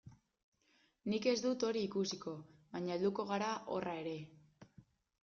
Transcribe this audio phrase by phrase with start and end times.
[1.11, 2.33] Nik ez dut hori ikusiko,
[2.71, 4.15] baina helduko gara horra ere.